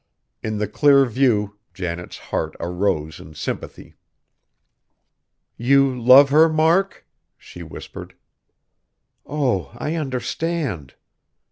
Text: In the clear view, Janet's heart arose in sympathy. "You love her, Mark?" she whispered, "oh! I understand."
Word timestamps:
In 0.41 0.57
the 0.57 0.67
clear 0.67 1.05
view, 1.05 1.59
Janet's 1.75 2.17
heart 2.17 2.55
arose 2.59 3.19
in 3.19 3.35
sympathy. 3.35 3.93
"You 5.57 5.93
love 5.95 6.31
her, 6.31 6.49
Mark?" 6.49 7.05
she 7.37 7.61
whispered, 7.61 8.15
"oh! 9.27 9.69
I 9.75 9.93
understand." 9.93 10.95